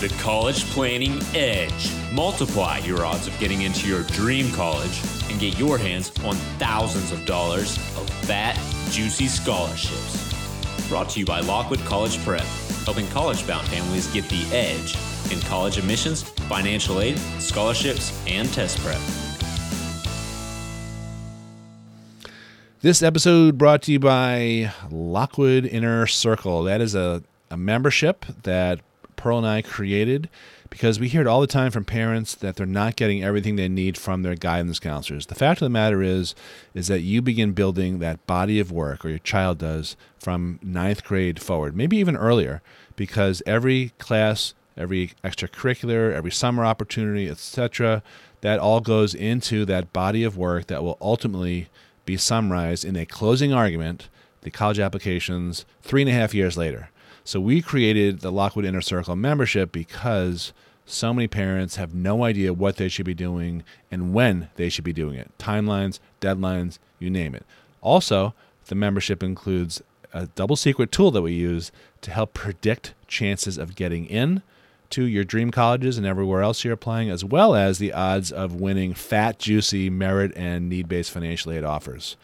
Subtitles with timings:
[0.00, 1.92] The College Planning Edge.
[2.10, 7.12] Multiply your odds of getting into your dream college and get your hands on thousands
[7.12, 8.58] of dollars of fat,
[8.90, 10.88] juicy scholarships.
[10.88, 12.46] Brought to you by Lockwood College Prep,
[12.86, 14.96] helping college bound families get the edge
[15.30, 19.00] in college admissions, financial aid, scholarships, and test prep.
[22.80, 26.62] This episode brought to you by Lockwood Inner Circle.
[26.62, 28.80] That is a, a membership that
[29.20, 30.30] Pearl and I created
[30.70, 33.68] because we hear it all the time from parents that they're not getting everything they
[33.68, 35.26] need from their guidance counselors.
[35.26, 36.34] The fact of the matter is,
[36.72, 41.04] is that you begin building that body of work, or your child does, from ninth
[41.04, 42.62] grade forward, maybe even earlier,
[42.96, 48.02] because every class, every extracurricular, every summer opportunity, etc.,
[48.40, 51.68] that all goes into that body of work that will ultimately
[52.06, 54.08] be summarized in a closing argument,
[54.40, 56.88] the college applications, three and a half years later.
[57.30, 60.52] So we created the Lockwood Inner Circle membership because
[60.84, 64.82] so many parents have no idea what they should be doing and when they should
[64.82, 65.30] be doing it.
[65.38, 67.46] Timelines, deadlines, you name it.
[67.82, 68.34] Also,
[68.66, 69.80] the membership includes
[70.12, 74.42] a double secret tool that we use to help predict chances of getting in
[74.90, 78.56] to your dream colleges and everywhere else you're applying, as well as the odds of
[78.56, 82.16] winning fat, juicy merit and need based financial aid offers.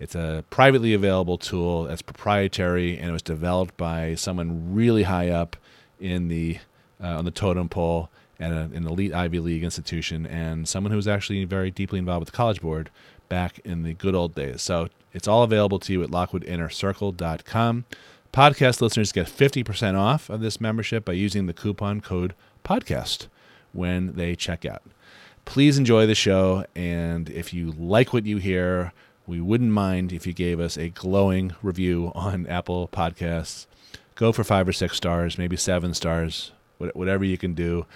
[0.00, 5.28] It's a privately available tool that's proprietary and it was developed by someone really high
[5.28, 5.56] up
[6.00, 6.58] in the
[7.02, 8.08] uh, on the totem pole
[8.40, 12.20] at a, an elite Ivy League institution and someone who was actually very deeply involved
[12.20, 12.90] with the College Board
[13.28, 14.62] back in the good old days.
[14.62, 17.84] So it's all available to you at lockwoodinnercircle.com.
[18.32, 22.34] Podcast listeners get 50% off of this membership by using the coupon code
[22.64, 23.26] podcast
[23.72, 24.82] when they check out.
[25.44, 28.92] Please enjoy the show and if you like what you hear,
[29.30, 33.66] we wouldn't mind if you gave us a glowing review on Apple Podcasts.
[34.16, 37.86] Go for five or six stars, maybe seven stars, whatever you can do.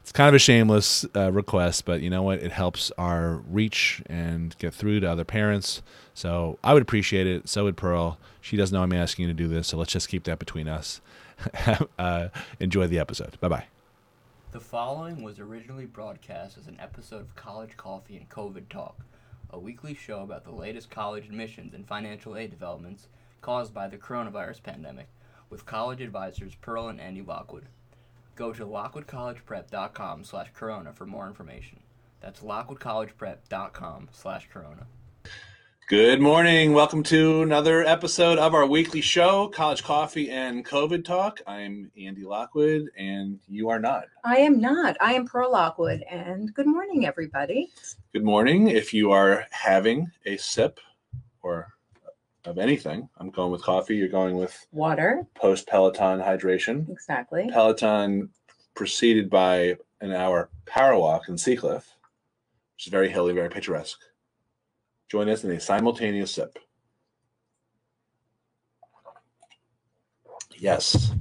[0.00, 2.38] It's kind of a shameless uh, request, but you know what?
[2.38, 5.82] It helps our reach and get through to other parents.
[6.14, 7.50] So I would appreciate it.
[7.50, 8.16] So would Pearl.
[8.40, 10.68] She doesn't know I'm asking you to do this, so let's just keep that between
[10.68, 11.02] us.
[11.98, 12.28] uh,
[12.58, 13.38] enjoy the episode.
[13.40, 13.64] Bye bye.
[14.52, 18.96] The following was originally broadcast as an episode of College Coffee and COVID Talk
[19.50, 23.08] a weekly show about the latest college admissions and financial aid developments
[23.40, 25.08] caused by the coronavirus pandemic,
[25.50, 27.66] with college advisors Pearl and Andy Lockwood.
[28.36, 31.80] Go to lockwoodcollegeprep.com slash corona for more information.
[32.20, 34.86] That's lockwoodcollegeprep.com slash corona.
[35.88, 36.74] Good morning.
[36.74, 41.40] Welcome to another episode of our weekly show, College Coffee and COVID Talk.
[41.46, 44.04] I'm Andy Lockwood, and you are not.
[44.22, 44.98] I am not.
[45.00, 47.70] I am Pearl Lockwood, and good morning, everybody.
[48.12, 48.68] Good morning.
[48.68, 50.78] If you are having a sip
[51.40, 51.68] or
[52.44, 53.96] of anything, I'm going with coffee.
[53.96, 55.26] You're going with water.
[55.36, 56.86] Post Peloton hydration.
[56.90, 57.48] Exactly.
[57.50, 58.28] Peloton
[58.74, 61.84] preceded by an hour power walk in Seacliff,
[62.76, 63.98] which is very hilly, very picturesque.
[65.08, 66.58] Join us in a simultaneous sip.
[70.58, 71.12] Yes.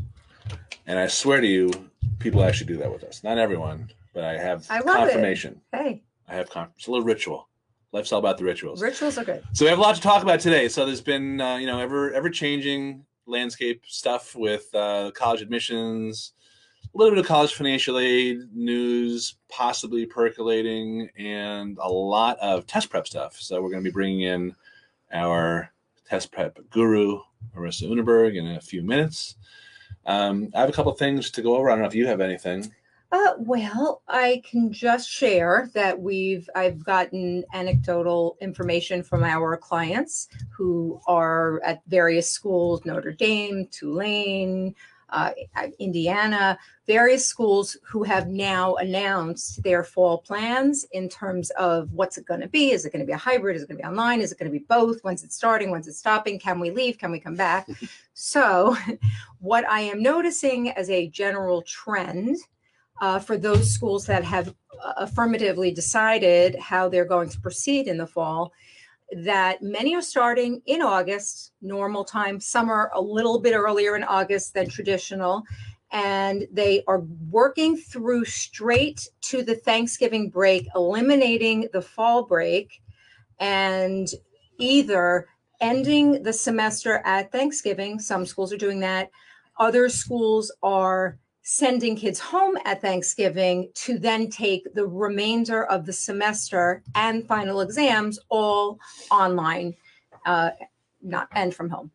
[0.86, 1.72] And I swear to you,
[2.20, 3.24] people actually do that with us.
[3.24, 5.62] Not everyone, but I have I confirmation.
[5.74, 5.78] It.
[5.78, 6.04] Hey.
[6.28, 7.48] I have con- it's a little ritual.
[7.94, 8.82] Life's all about the rituals.
[8.82, 9.44] Rituals are good.
[9.54, 10.68] So we have a lot to talk about today.
[10.68, 16.34] So there's been uh, you know ever ever changing landscape stuff with uh, college admissions,
[16.98, 23.08] little bit of college financial aid news, possibly percolating, and a lot of test prep
[23.08, 23.36] stuff.
[23.40, 24.56] So we're going to be bringing in
[25.14, 25.72] our
[26.10, 27.20] test prep guru,
[27.56, 29.36] Marissa Uneberg, in a few minutes.
[30.08, 31.70] Um, I have a couple things to go over.
[31.70, 32.74] I don't know if you have anything.
[33.12, 40.28] Uh, well, I can just share that we've I've gotten anecdotal information from our clients
[40.50, 44.76] who are at various schools, Notre Dame, Tulane,
[45.10, 45.32] uh,
[45.80, 52.26] Indiana, various schools who have now announced their fall plans in terms of what's it
[52.26, 52.72] going to be.
[52.72, 53.56] Is it going to be a hybrid?
[53.56, 54.22] Is it going to be online?
[54.22, 55.02] Is it going to be both?
[55.02, 55.72] When's it starting?
[55.72, 56.40] When's it stopping?
[56.40, 56.98] Can we leave?
[56.98, 57.68] Can we come back?
[58.14, 58.76] so,
[59.40, 62.38] what I am noticing as a general trend
[63.02, 64.50] uh, for those schools that have
[64.84, 68.52] uh, affirmatively decided how they're going to proceed in the fall
[69.24, 74.54] that many are starting in August, normal time, are a little bit earlier in August
[74.54, 75.44] than traditional.
[75.92, 77.00] And they are
[77.30, 82.82] working through straight to the Thanksgiving break, eliminating the fall break
[83.40, 84.08] and
[84.60, 85.28] either
[85.62, 88.00] ending the semester at Thanksgiving.
[88.00, 89.10] Some schools are doing that.
[89.58, 91.18] Other schools are
[91.50, 97.62] sending kids home at Thanksgiving to then take the remainder of the semester and final
[97.62, 98.78] exams all
[99.12, 99.74] online,
[100.26, 100.50] uh,
[101.02, 101.90] not and from home.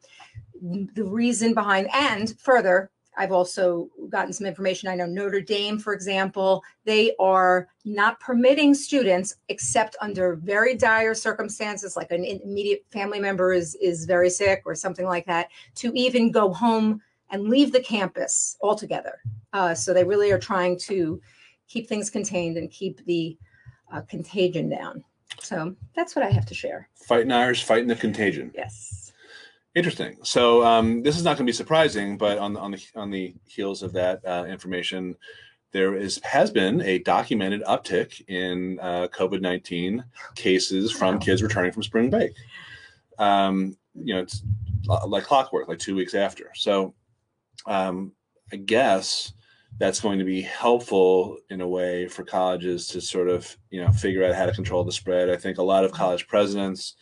[0.95, 4.89] The reason behind, and further, I've also gotten some information.
[4.89, 11.13] I know Notre Dame, for example, they are not permitting students, except under very dire
[11.13, 15.93] circumstances, like an immediate family member is is very sick or something like that, to
[15.95, 17.03] even go home
[17.33, 19.21] and leave the campus altogether.
[19.53, 21.21] Uh, so they really are trying to
[21.67, 23.37] keep things contained and keep the
[23.93, 25.03] uh, contagion down.
[25.41, 26.89] So that's what I have to share.
[26.95, 28.53] Fighting Irish, fighting the contagion.
[28.55, 29.13] Yes.
[29.75, 30.19] Interesting.
[30.23, 33.35] So um, this is not going to be surprising, but on on the on the
[33.47, 35.17] heels of that uh, information,
[35.73, 41.73] there is has been a documented uptick in uh, COVID nineteen cases from kids returning
[41.73, 42.33] from spring break.
[43.19, 44.43] Um, you know, it's
[45.07, 46.51] like clockwork, like two weeks after.
[46.55, 46.93] So,
[47.67, 48.13] um,
[48.53, 49.33] I guess
[49.79, 53.91] that's going to be helpful in a way for colleges to sort of you know
[53.91, 55.31] figure out how to control the spread.
[55.31, 56.97] I think a lot of college presidents.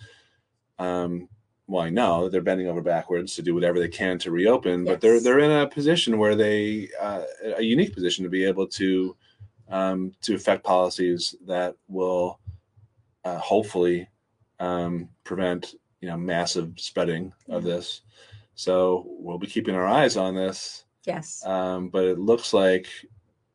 [0.78, 1.28] Um,
[1.66, 4.94] well, I know they're bending over backwards to do whatever they can to reopen, yes.
[4.94, 7.22] but they're they're in a position where they uh,
[7.56, 9.16] a unique position to be able to
[9.68, 12.40] um, to affect policies that will
[13.24, 14.08] uh, hopefully
[14.58, 17.72] um, prevent you know massive spreading of mm-hmm.
[17.72, 18.02] this.
[18.60, 20.84] So we'll be keeping our eyes on this.
[21.06, 21.42] Yes.
[21.46, 22.88] Um, but it looks like,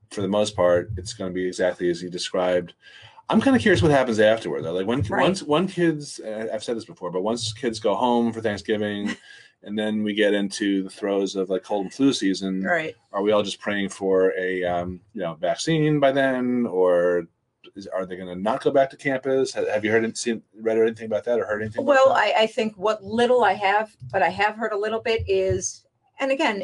[0.10, 2.74] for the most part, it's going to be exactly as you described.
[3.30, 4.74] I'm kind of curious what happens afterward though.
[4.74, 5.22] Like when right.
[5.22, 9.16] once one kids, I've said this before, but once kids go home for Thanksgiving,
[9.64, 12.64] and then we get into the throes of like cold and flu season.
[12.64, 12.96] Right.
[13.14, 17.28] Are we all just praying for a um, you know vaccine by then, or
[17.76, 19.54] is, are they going to not go back to campus?
[19.54, 21.86] Have you heard seen, read or anything about that or heard anything?
[21.86, 25.24] Well, I, I think what little I have, but I have heard a little bit
[25.28, 25.86] is,
[26.20, 26.64] and again,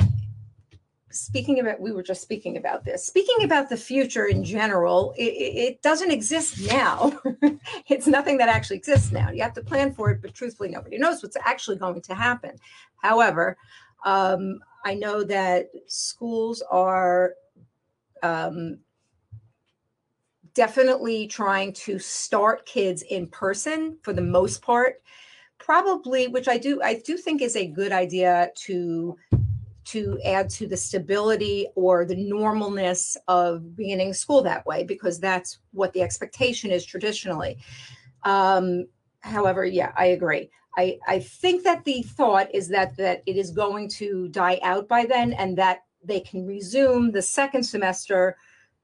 [1.14, 5.24] speaking about we were just speaking about this speaking about the future in general it,
[5.24, 7.12] it doesn't exist now
[7.90, 10.98] it's nothing that actually exists now you have to plan for it but truthfully nobody
[10.98, 12.56] knows what's actually going to happen
[13.02, 13.58] however
[14.06, 17.34] um, i know that schools are
[18.24, 18.80] um,
[20.54, 25.02] definitely trying to start kids in person for the most part
[25.60, 29.16] probably which i do i do think is a good idea to
[29.92, 35.60] to add to the stability or the normalness of beginning school that way because that's
[35.72, 37.58] what the expectation is traditionally.
[38.24, 38.86] Um,
[39.20, 40.50] however, yeah, I agree.
[40.78, 44.88] I, I think that the thought is that that it is going to die out
[44.88, 48.38] by then and that they can resume the second semester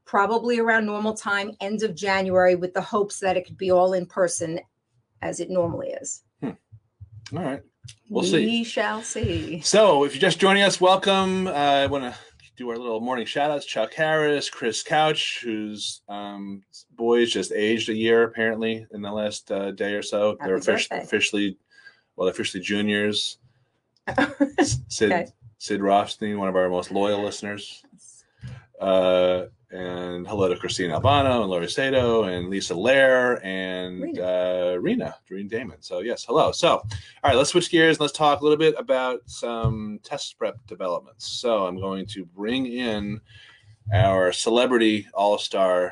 [0.08, 3.94] probably around normal time, end of January, with the hopes that it could be all
[3.94, 4.60] in person
[5.22, 6.24] as it normally is.
[6.42, 6.52] Hmm.
[7.36, 7.62] All right.
[8.10, 8.46] We'll we see.
[8.46, 9.62] We shall see.
[9.62, 11.48] So, if you're just joining us, welcome.
[11.48, 12.16] Uh, I want to
[12.56, 13.66] do our little morning shout outs.
[13.66, 16.64] Chuck Harris, Chris Couch, whose um,
[16.96, 20.38] boys just aged a year apparently in the last uh, day or so.
[20.40, 21.58] Happy they're officially, officially,
[22.16, 23.38] well, officially juniors.
[24.88, 25.28] Sid, okay.
[25.60, 27.84] Sid Rothstein, one of our most loyal listeners.
[28.80, 34.22] Uh, and hello to Christina Albano and Lori Sato and Lisa Lair and Rena.
[34.22, 35.82] Uh, Rena, Doreen Damon.
[35.82, 36.52] So yes, hello.
[36.52, 36.84] So all
[37.24, 41.28] right, let's switch gears and let's talk a little bit about some test prep developments.
[41.28, 43.20] So I'm going to bring in
[43.94, 45.92] our celebrity all-star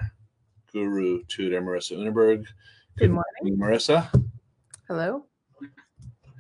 [0.72, 2.46] guru tutor Marissa Unneberg.
[2.98, 4.10] Good, Good morning, Marissa.
[4.88, 5.26] Hello.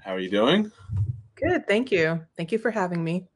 [0.03, 0.71] How are you doing?
[1.35, 2.21] Good, thank you.
[2.37, 3.27] Thank you for having me.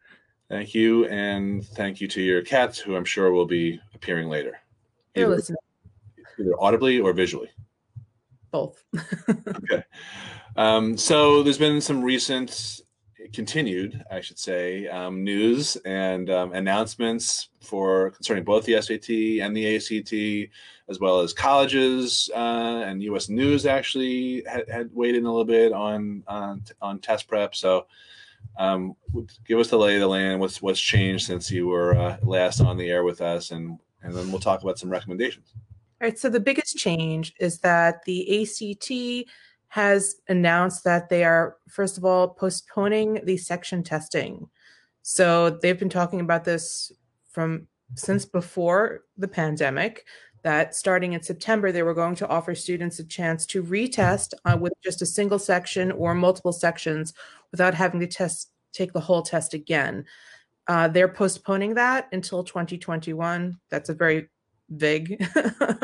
[0.49, 4.57] Thank you, and thank you to your cats, who I'm sure will be appearing later.
[5.13, 5.57] They're either, listening.
[6.39, 7.49] Either audibly or visually.
[8.51, 8.83] Both.
[9.29, 9.83] okay.
[10.56, 12.81] Um, so there's been some recent,
[13.33, 19.09] continued, I should say, um, news and um, announcements for concerning both the SAT
[19.45, 20.51] and the ACT,
[20.87, 23.29] as well as colleges uh, and U.S.
[23.29, 27.53] News actually had, had weighed in a little bit on on, on test prep.
[27.53, 27.85] So
[28.57, 28.95] um,
[29.45, 30.39] give us the lay of the land.
[30.39, 34.13] What's what's changed since you were uh, last on the air with us, and and
[34.13, 35.53] then we'll talk about some recommendations.
[36.01, 36.18] All right.
[36.18, 39.29] So the biggest change is that the ACT
[39.68, 44.49] has announced that they are first of all postponing the section testing.
[45.01, 46.91] So they've been talking about this
[47.29, 50.06] from since before the pandemic
[50.44, 54.57] that starting in September, they were going to offer students a chance to retest uh,
[54.59, 57.13] with just a single section or multiple sections
[57.51, 60.06] without having to test take the whole test again.
[60.69, 63.59] Uh, they're postponing that until 2021.
[63.71, 64.30] That's a very
[64.69, 65.19] vague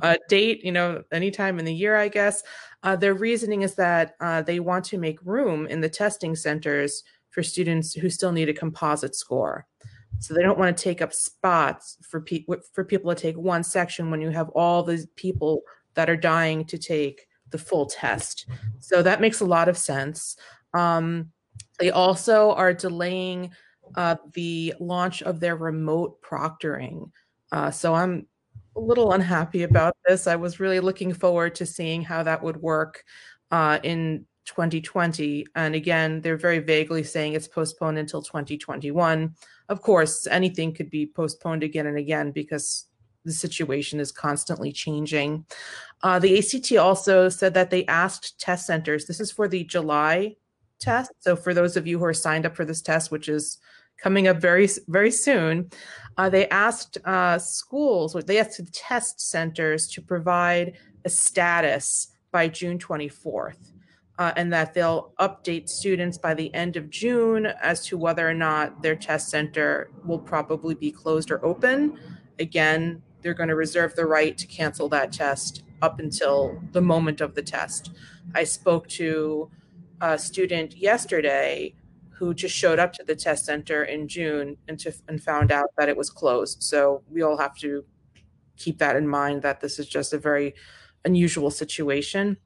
[0.00, 2.42] uh, date, you know, anytime in the year, I guess.
[2.82, 7.04] Uh, their reasoning is that uh, they want to make room in the testing centers
[7.28, 9.66] for students who still need a composite score.
[10.20, 13.62] So they don't want to take up spots for pe- for people to take one
[13.62, 15.64] section when you have all the people
[15.94, 18.46] that are dying to take the full test.
[18.78, 20.36] So that makes a lot of sense.
[20.72, 21.30] Um,
[21.78, 23.50] they also are delaying
[23.96, 27.10] uh, the launch of their remote proctoring.
[27.52, 28.26] Uh, so I'm
[28.76, 30.26] a little unhappy about this.
[30.26, 33.04] I was really looking forward to seeing how that would work
[33.50, 35.46] uh, in 2020.
[35.54, 39.34] And again, they're very vaguely saying it's postponed until 2021.
[39.68, 42.86] Of course, anything could be postponed again and again because
[43.24, 45.46] the situation is constantly changing.
[46.02, 50.36] Uh, the ACT also said that they asked test centers, this is for the July
[50.78, 51.10] test.
[51.20, 53.58] So for those of you who are signed up for this test, which is
[54.04, 55.70] coming up very, very soon,
[56.18, 60.74] uh, they asked uh, schools, they asked the test centers to provide
[61.06, 63.72] a status by June 24th.
[64.16, 68.34] Uh, and that they'll update students by the end of June as to whether or
[68.34, 71.98] not their test center will probably be closed or open.
[72.38, 77.20] Again, they're going to reserve the right to cancel that test up until the moment
[77.20, 77.90] of the test.
[78.36, 79.50] I spoke to
[80.00, 81.74] a student yesterday
[82.16, 85.70] who just showed up to the test center in June and, to, and found out
[85.76, 86.62] that it was closed.
[86.62, 87.84] So we all have to
[88.56, 90.54] keep that in mind that this is just a very
[91.04, 92.36] unusual situation.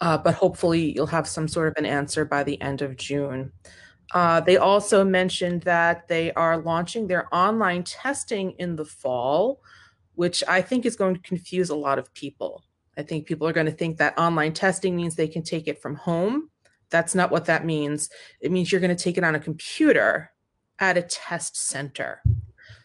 [0.00, 3.52] Uh, but hopefully you'll have some sort of an answer by the end of June.
[4.12, 9.60] Uh, they also mentioned that they are launching their online testing in the fall,
[10.14, 12.62] which I think is going to confuse a lot of people.
[12.98, 15.80] I think people are going to think that online testing means they can take it
[15.80, 16.50] from home.
[16.90, 18.08] That's not what that means.
[18.40, 20.32] It means you're going to take it on a computer
[20.78, 22.22] at a test center.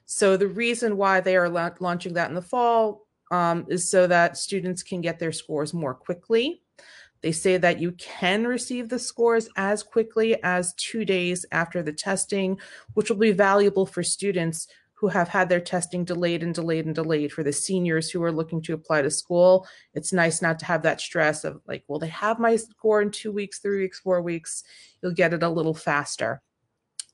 [0.05, 4.07] So the reason why they are la- launching that in the fall um, is so
[4.07, 6.61] that students can get their scores more quickly.
[7.21, 11.93] They say that you can receive the scores as quickly as two days after the
[11.93, 12.59] testing,
[12.93, 14.67] which will be valuable for students
[15.01, 17.33] who have had their testing delayed and delayed and delayed.
[17.33, 20.83] For the seniors who are looking to apply to school, it's nice not to have
[20.83, 24.21] that stress of like, will they have my score in two weeks, three weeks, four
[24.21, 24.63] weeks?
[25.01, 26.43] You'll get it a little faster.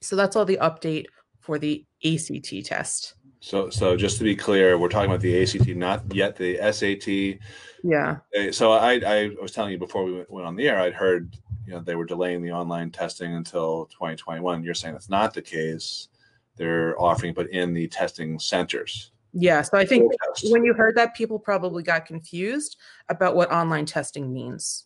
[0.02, 1.06] So that's all the update
[1.40, 3.14] for the ACT test.
[3.40, 7.40] So, so just to be clear, we're talking about the ACT, not yet the SAT.
[7.86, 8.18] Yeah.
[8.52, 11.38] So I, I was telling you before we went, went on the air, I'd heard,
[11.66, 14.62] you know, they were delaying the online testing until 2021.
[14.62, 16.10] You're saying that's not the case.
[16.58, 19.12] They're offering, but in the testing centers.
[19.34, 19.62] Yeah.
[19.62, 20.12] So I think
[20.46, 22.78] when you heard that, people probably got confused
[23.10, 24.86] about what online testing means.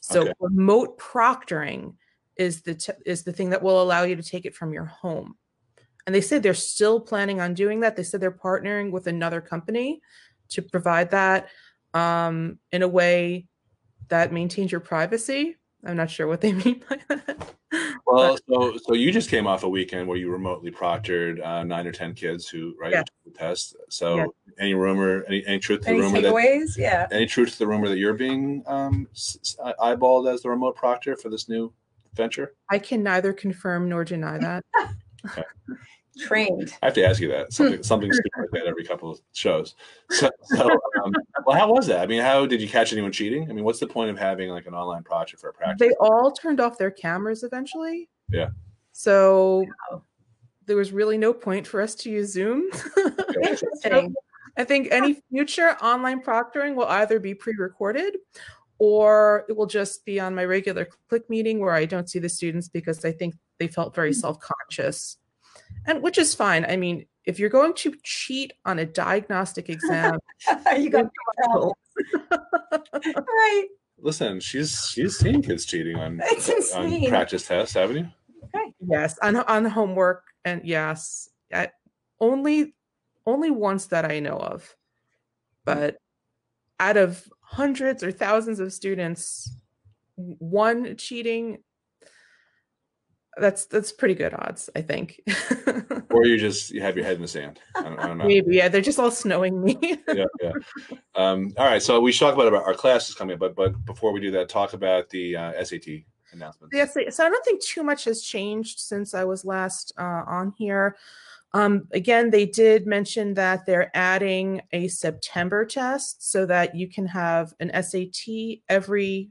[0.00, 0.32] So okay.
[0.40, 1.94] remote proctoring
[2.36, 4.86] is the t- is the thing that will allow you to take it from your
[4.86, 5.36] home.
[6.06, 7.96] And they said they're still planning on doing that.
[7.96, 10.00] They said they're partnering with another company
[10.48, 11.48] to provide that
[11.92, 13.46] um, in a way
[14.08, 15.56] that maintains your privacy.
[15.84, 17.54] I'm not sure what they mean by that.
[18.06, 21.86] Well, so so you just came off a weekend where you remotely proctored uh, nine
[21.86, 23.02] or ten kids who right yeah.
[23.24, 23.76] the test.
[23.88, 24.26] So yeah.
[24.58, 26.74] any rumor, any, any truth to any the rumor takeaways?
[26.74, 29.06] that yeah, any truth to the rumor that you're being um,
[29.80, 31.72] eyeballed as the remote proctor for this new
[32.14, 32.54] venture?
[32.70, 34.64] I can neither confirm nor deny that.
[35.26, 35.44] okay
[36.20, 36.72] trained.
[36.82, 39.74] I have to ask you that something something stupid like that every couple of shows.
[40.10, 40.68] So, so
[41.04, 41.12] um,
[41.46, 42.00] well, how was that?
[42.00, 43.50] I mean, how did you catch anyone cheating?
[43.50, 45.88] I mean, what's the point of having like an online project for a practice?
[45.88, 48.08] They all turned off their cameras eventually.
[48.30, 48.50] Yeah.
[48.92, 50.02] So wow.
[50.66, 52.70] there was really no point for us to use Zoom.
[53.42, 54.14] Interesting.
[54.56, 58.16] I think any future online proctoring will either be pre-recorded
[58.78, 62.28] or it will just be on my regular click meeting where I don't see the
[62.28, 64.20] students because I think they felt very hmm.
[64.20, 65.18] self-conscious
[65.86, 66.64] and which is fine.
[66.64, 70.18] I mean, if you're going to cheat on a diagnostic exam,
[70.78, 71.06] you got
[73.12, 73.66] right.
[73.98, 76.20] Listen, she's she's seen kids cheating on,
[76.74, 78.08] on practice tests, haven't you?
[78.54, 78.72] Okay.
[78.80, 81.74] Yes, on on homework, and yes, at,
[82.18, 82.74] only
[83.26, 84.74] only once that I know of,
[85.64, 85.98] but
[86.78, 89.52] out of hundreds or thousands of students,
[90.16, 91.58] one cheating
[93.36, 95.20] that's that's pretty good odds, I think.
[96.10, 97.60] or you just you have your head in the sand.
[97.76, 98.26] I don't, I don't know.
[98.26, 99.78] Maybe yeah, they're just all snowing me.
[100.08, 100.52] yeah, yeah.
[101.14, 104.12] Um, all right, so we should talk about our, classes coming up, but but before
[104.12, 105.86] we do that, talk about the uh, SAT
[106.32, 106.74] announcements.
[106.74, 110.52] Yes, so I don't think too much has changed since I was last uh, on
[110.56, 110.96] here.
[111.52, 117.06] Um, again, they did mention that they're adding a September test so that you can
[117.06, 119.30] have an SAT every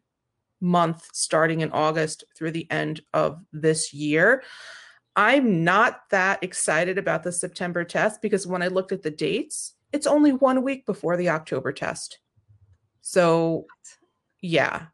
[0.61, 4.43] month starting in August through the end of this year.
[5.15, 9.73] I'm not that excited about the September test because when I looked at the dates,
[9.91, 12.19] it's only one week before the October test.
[13.01, 13.65] So,
[14.41, 14.87] yeah,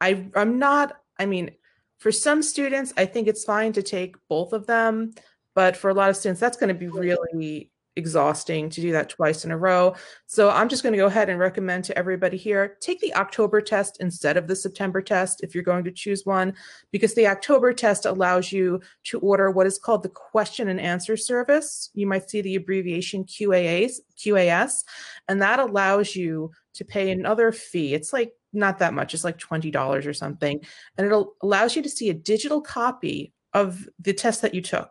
[0.00, 1.50] I, I'm not, I mean,
[1.98, 5.12] for some students, I think it's fine to take both of them.
[5.54, 9.08] But for a lot of students, that's going to be really exhausting to do that
[9.08, 9.94] twice in a row.
[10.26, 13.60] So I'm just going to go ahead and recommend to everybody here take the October
[13.60, 16.54] test instead of the September test if you're going to choose one,
[16.92, 21.16] because the October test allows you to order what is called the question and answer
[21.16, 21.90] service.
[21.94, 24.84] You might see the abbreviation QAS, QAS,
[25.28, 27.94] and that allows you to pay another fee.
[27.94, 30.60] It's like not that much, it's like $20 or something.
[30.96, 34.90] And it allows you to see a digital copy of the test that you took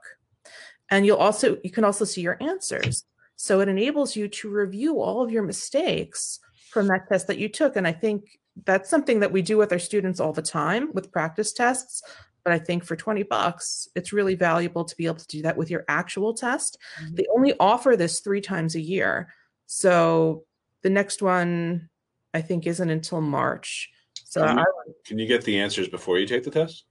[0.90, 3.04] and you'll also you can also see your answers.
[3.36, 6.40] So it enables you to review all of your mistakes
[6.72, 7.76] from that test that you took.
[7.76, 11.12] And i think that's something that we do with our students all the time with
[11.12, 12.02] practice tests.
[12.44, 15.58] But i think for 20 bucks it's really valuable to be able to do that
[15.58, 16.78] with your actual test.
[17.02, 17.16] Mm-hmm.
[17.16, 19.34] they only offer this three times a year.
[19.66, 20.44] So
[20.84, 21.90] the next one
[22.34, 23.90] i think isn't until march.
[24.24, 26.86] So can you, I, can you get the answers before you take the test?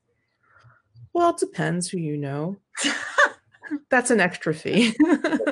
[1.12, 2.56] Well it depends who you know
[3.90, 4.94] that's an extra fee.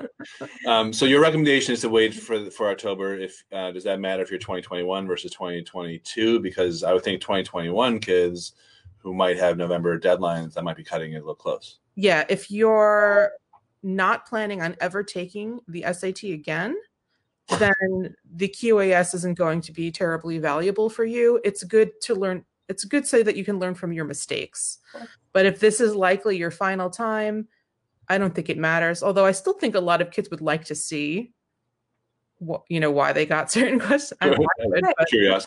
[0.66, 3.18] um, so your recommendation is to wait for for October.
[3.18, 6.40] If uh, does that matter if you're 2021 versus 2022?
[6.40, 8.52] Because I would think 2021 kids
[8.98, 11.78] who might have November deadlines that might be cutting it a little close.
[11.94, 13.32] Yeah, if you're
[13.82, 16.76] not planning on ever taking the SAT again,
[17.58, 21.40] then the QAS isn't going to be terribly valuable for you.
[21.44, 22.44] It's good to learn.
[22.68, 24.78] It's good to say that you can learn from your mistakes.
[25.32, 27.48] But if this is likely your final time,
[28.12, 29.02] I don't think it matters.
[29.02, 31.32] Although I still think a lot of kids would like to see
[32.38, 34.18] what you know why they got certain questions.
[34.20, 34.86] Would, and,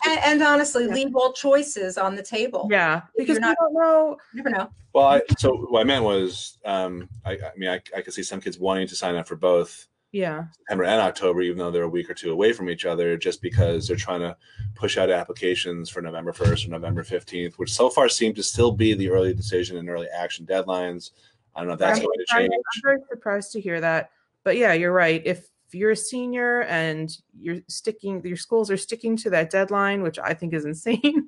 [0.04, 0.94] and, honestly, yeah.
[0.94, 2.66] leave all choices on the table.
[2.70, 4.16] Yeah, because not, don't know.
[4.34, 4.68] never know.
[4.92, 8.22] Well, I, so what I meant was, um, I, I mean, I, I could see
[8.22, 9.86] some kids wanting to sign up for both.
[10.12, 10.44] Yeah.
[10.52, 13.42] September and October, even though they're a week or two away from each other, just
[13.42, 14.34] because they're trying to
[14.74, 18.72] push out applications for November 1st or November 15th, which so far seem to still
[18.72, 21.10] be the early decision and early action deadlines.
[21.56, 22.52] I don't know if that's going to change.
[22.52, 24.10] I'm very surprised to hear that.
[24.44, 25.22] But yeah, you're right.
[25.24, 30.18] If you're a senior and you're sticking, your schools are sticking to that deadline, which
[30.18, 31.26] I think is insane,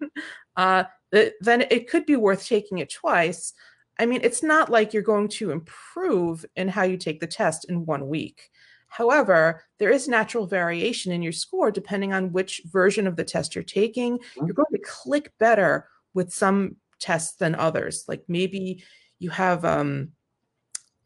[0.56, 3.54] uh, then it could be worth taking it twice.
[3.98, 7.64] I mean, it's not like you're going to improve in how you take the test
[7.68, 8.50] in one week.
[8.88, 13.54] However, there is natural variation in your score depending on which version of the test
[13.54, 14.18] you're taking.
[14.18, 14.46] Mm-hmm.
[14.46, 18.04] You're going to click better with some tests than others.
[18.08, 18.84] Like maybe
[19.18, 20.12] you have um,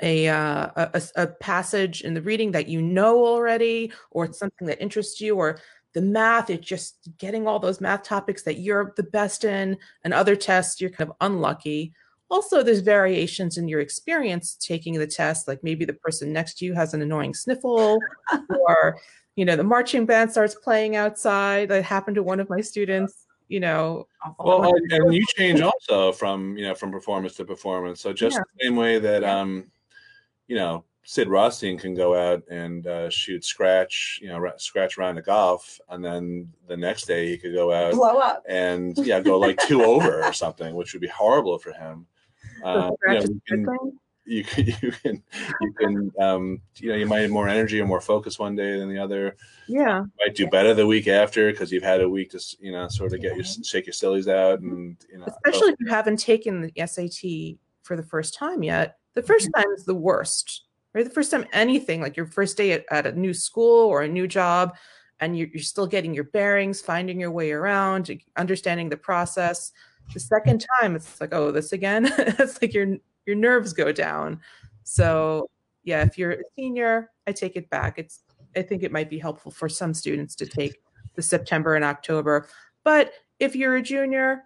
[0.03, 4.67] a, uh, a, a passage in the reading that you know already, or it's something
[4.67, 5.61] that interests you, or
[5.95, 10.13] the math, it's just getting all those math topics that you're the best in, and
[10.13, 11.93] other tests you're kind of unlucky.
[12.31, 16.65] Also, there's variations in your experience taking the test, like maybe the person next to
[16.65, 17.99] you has an annoying sniffle,
[18.69, 18.99] or
[19.37, 21.69] you know the marching band starts playing outside.
[21.69, 24.07] That happened to one of my students you know
[24.39, 28.43] well and you change also from you know from performance to performance so just yeah.
[28.57, 29.67] the same way that um
[30.53, 35.15] you know, Sid Rothstein can go out and uh, shoot scratch, you know, scratch around
[35.15, 39.19] the golf, and then the next day he could go out blow up and yeah,
[39.19, 42.07] go like two over or something, which would be horrible for him.
[42.63, 43.67] Uh, you, know, you, can,
[44.27, 45.23] you can you can
[45.63, 48.79] you can um, you know you might have more energy or more focus one day
[48.79, 49.37] than the other.
[49.69, 52.89] Yeah, might do better the week after because you've had a week to you know
[52.89, 55.25] sort of get your shake your sillies out and you know.
[55.25, 59.63] Especially if you haven't taken the SAT for the first time yet the first mm-hmm.
[59.63, 60.63] time is the worst
[60.95, 61.05] right?
[61.05, 64.09] The first time anything like your first day at, at a new school or a
[64.09, 64.77] new job
[65.21, 69.73] and you're, you're still getting your bearings finding your way around understanding the process.
[70.13, 72.13] The second time it's like oh this again?
[72.19, 72.97] It's like your
[73.27, 74.41] your nerves go down.
[74.85, 75.49] So
[75.85, 77.99] yeah if you're a senior i take it back.
[77.99, 78.21] It's
[78.57, 80.81] i think it might be helpful for some students to take
[81.15, 82.49] the september and october.
[82.85, 84.45] But if you're a junior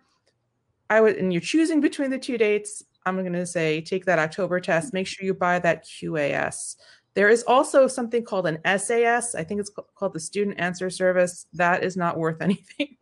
[0.90, 4.18] i would and you're choosing between the two dates I'm going to say take that
[4.18, 4.92] October test.
[4.92, 6.76] Make sure you buy that QAS.
[7.14, 9.34] There is also something called an SAS.
[9.34, 11.46] I think it's called the Student Answer Service.
[11.54, 12.96] That is not worth anything.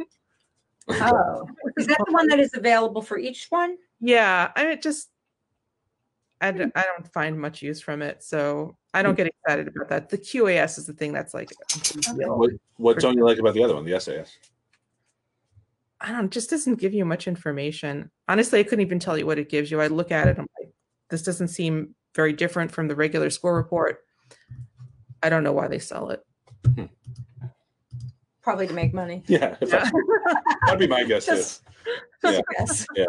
[0.89, 3.77] oh, is that the one that is available for each one?
[4.01, 5.09] Yeah, I mean, just
[6.41, 6.79] I don't, hmm.
[6.79, 9.07] I don't find much use from it, so I hmm.
[9.07, 10.11] don't get excited about that.
[10.11, 11.51] The QAS is the thing that's like.
[12.15, 14.37] What, what don't you like about the other one, the SAS?
[16.01, 18.11] I don't just doesn't give you much information.
[18.29, 19.81] Honestly, I couldn't even tell you what it gives you.
[19.81, 20.73] I look at it, I'm like,
[21.11, 24.05] this doesn't seem very different from the regular score report.
[25.23, 26.25] I don't know why they sell it.
[26.75, 26.85] Hmm.
[28.43, 29.23] Probably to make money.
[29.29, 29.91] Yeah, yeah.
[30.67, 31.65] that'd be my guess just,
[32.23, 32.33] too.
[32.33, 32.87] Yeah, guess.
[32.95, 33.07] yeah.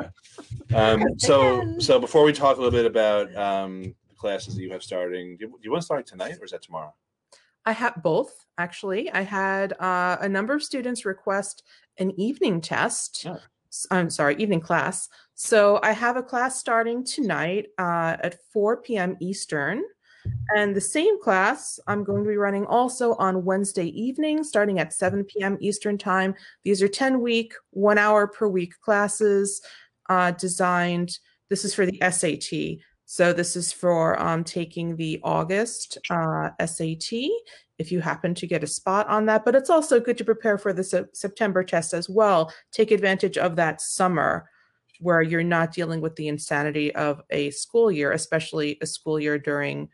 [0.74, 4.71] Um, so, so before we talk a little bit about um, the classes that you
[4.71, 6.93] have starting, do you, do you want to start tonight or is that tomorrow?
[7.65, 9.12] I have both actually.
[9.12, 11.63] I had uh, a number of students request
[11.98, 13.26] an evening test.
[13.28, 13.40] Oh.
[13.92, 15.10] I'm sorry, evening class.
[15.34, 19.18] So I have a class starting tonight uh, at 4 p.m.
[19.20, 19.84] Eastern.
[20.56, 24.94] And the same class I'm going to be running also on Wednesday evening, starting at
[24.94, 25.58] 7 p.m.
[25.60, 26.34] Eastern Time.
[26.64, 29.62] These are 10 week, one hour per week classes
[30.10, 31.20] uh, designed.
[31.50, 32.80] This is for the SAT.
[33.06, 37.30] So this is for um, taking the August uh, SAT
[37.78, 39.46] if you happen to get a spot on that.
[39.46, 42.54] But it's also good to prepare for the se- September test as well.
[42.72, 44.50] Take advantage of that summer
[45.00, 49.38] where you're not dealing with the insanity of a school year, especially a school year
[49.38, 49.90] during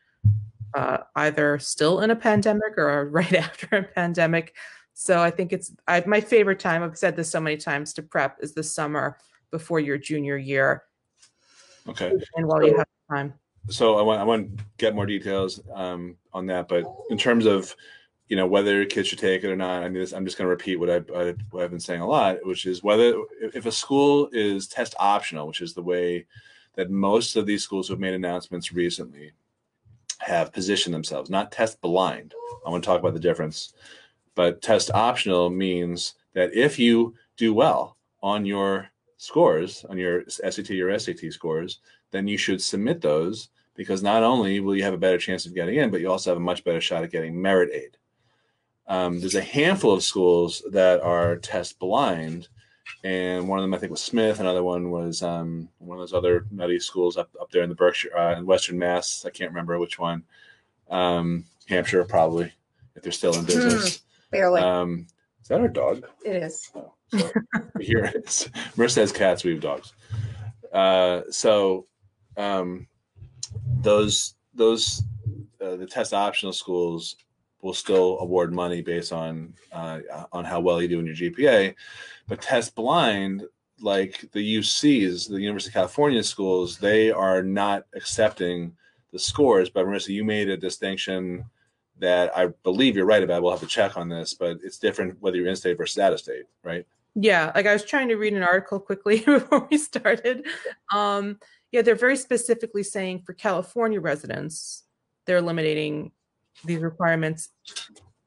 [0.73, 4.55] uh, either still in a pandemic or right after a pandemic.
[4.93, 6.83] So I think it's I, my favorite time.
[6.83, 9.17] I've said this so many times to prep is the summer
[9.49, 10.83] before your junior year.
[11.87, 12.13] Okay.
[12.35, 13.33] And while you have time.
[13.69, 17.45] So I want I want to get more details um, on that, but in terms
[17.45, 17.75] of
[18.27, 20.45] you know whether kids should take it or not, I mean this, I'm just going
[20.45, 20.99] to repeat what I
[21.51, 25.47] what I've been saying a lot, which is whether if a school is test optional,
[25.47, 26.25] which is the way
[26.75, 29.31] that most of these schools who have made announcements recently
[30.19, 32.33] have positioned themselves, not test blind.
[32.65, 33.73] I want to talk about the difference.
[34.35, 40.71] But test optional means that if you do well on your scores, on your SAT
[40.71, 41.79] or SAT scores,
[42.11, 45.55] then you should submit those because not only will you have a better chance of
[45.55, 47.97] getting in, but you also have a much better shot at getting merit aid.
[48.87, 52.49] Um, there's a handful of schools that are test blind,
[53.03, 54.39] and one of them I think was Smith.
[54.39, 57.75] Another one was um, one of those other nutty schools up, up there in the
[57.75, 59.25] Berkshire uh, in Western Mass.
[59.25, 60.23] I can't remember which one.
[60.89, 62.51] Um, Hampshire probably,
[62.95, 64.01] if they're still in business.
[64.29, 64.61] Barely.
[64.61, 65.07] Um,
[65.41, 66.05] is that our dog?
[66.25, 66.69] it is.
[66.75, 67.31] Oh, so
[67.79, 68.49] here it is.
[68.75, 69.43] Marissa has cats.
[69.43, 69.93] We have dogs.
[70.71, 71.87] Uh, so
[72.37, 72.87] um,
[73.81, 75.03] those those
[75.61, 77.15] uh, the test optional schools
[77.61, 79.99] will still award money based on uh,
[80.31, 81.75] on how well you do in your GPA,
[82.27, 83.43] but test blind
[83.81, 88.75] like the UCs, the University of California schools, they are not accepting
[89.11, 89.69] the scores.
[89.69, 91.45] But Marissa, you made a distinction
[91.99, 93.41] that I believe you're right about.
[93.41, 96.13] We'll have to check on this, but it's different whether you're in state versus out
[96.13, 96.85] of state, right?
[97.15, 100.45] Yeah, like I was trying to read an article quickly before we started.
[100.93, 101.39] Um,
[101.71, 104.83] yeah, they're very specifically saying for California residents,
[105.25, 106.11] they're eliminating
[106.65, 107.49] these requirements.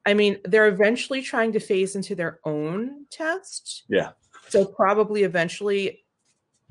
[0.07, 3.85] I mean, they're eventually trying to phase into their own test.
[3.89, 4.11] Yeah.
[4.49, 6.05] So probably eventually,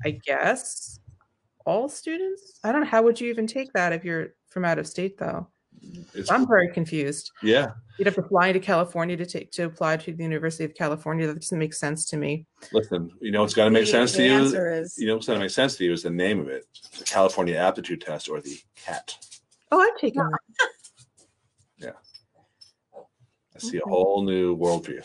[0.04, 1.00] I guess,
[1.66, 2.60] all students.
[2.62, 2.86] I don't know.
[2.86, 5.48] How would you even take that if you're from out of state, though?
[6.14, 7.30] It's, I'm very confused.
[7.42, 7.72] yeah.
[7.98, 11.28] You'd have to fly to California to take to apply to the University of California.
[11.28, 12.44] That doesn't make sense to me.
[12.72, 14.32] Listen, you know what's got to make The- sense the to you?
[14.32, 16.48] answer is You know what's going to make sense to you is the name of
[16.48, 16.64] it
[16.98, 19.16] the California Aptitude Test or the CAT.
[19.70, 20.68] Oh, I've taken that.
[21.78, 21.90] Yeah.
[22.96, 25.02] I see a whole new world for you.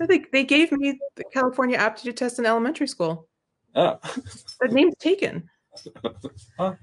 [0.00, 3.26] I think they gave me the California aptitude test in elementary school.
[3.74, 3.98] Oh,
[4.60, 5.48] That name's taken.
[6.04, 6.76] it's,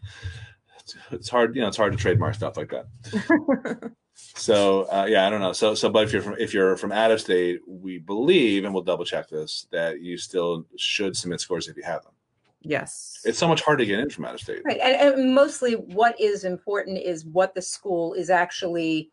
[1.11, 3.91] it's hard, you know, it's hard to trademark stuff like that.
[4.17, 5.51] So uh, yeah, I don't know.
[5.51, 8.73] So so, but if you're from if you're from out of state, we believe, and
[8.73, 12.13] we'll double check this, that you still should submit scores if you have them.
[12.61, 13.19] yes.
[13.25, 14.61] It's so much harder to get in from out of state.
[14.65, 14.79] Right.
[14.81, 19.11] And, and mostly what is important is what the school is actually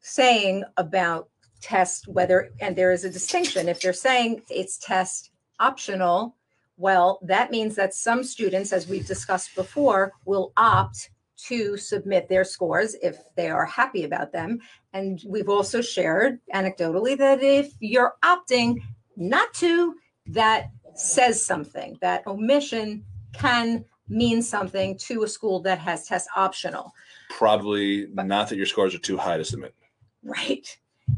[0.00, 1.28] saying about
[1.60, 3.68] test, whether, and there is a distinction.
[3.68, 6.36] If they're saying it's test optional,
[6.78, 12.44] well, that means that some students, as we've discussed before, will opt to submit their
[12.44, 14.60] scores if they are happy about them.
[14.92, 18.80] And we've also shared anecdotally that if you're opting
[19.16, 19.94] not to,
[20.26, 21.98] that says something.
[22.00, 26.92] That omission can mean something to a school that has test optional.
[27.30, 29.74] Probably not that your scores are too high to submit.
[30.22, 30.76] Right.